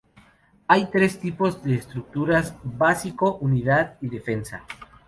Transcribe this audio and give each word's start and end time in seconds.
Hay 0.67 0.87
tres 0.89 1.19
tipos 1.19 1.61
de 1.63 1.75
estructuras: 1.75 2.55
básico, 2.63 3.35
unidad, 3.35 3.97
y 4.01 4.09
defensa. 4.09 4.63